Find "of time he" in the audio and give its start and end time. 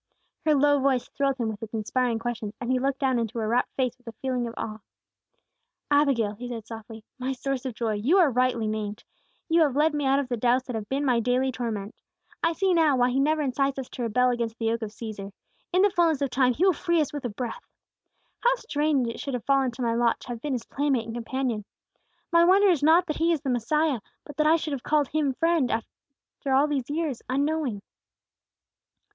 16.23-16.65